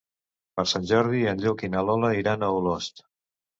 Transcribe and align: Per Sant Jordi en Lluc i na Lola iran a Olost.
Per 0.59 0.65
Sant 0.71 0.87
Jordi 0.91 1.21
en 1.33 1.45
Lluc 1.45 1.63
i 1.69 1.71
na 1.75 1.85
Lola 1.91 2.13
iran 2.23 2.49
a 2.49 2.53
Olost. 2.59 3.07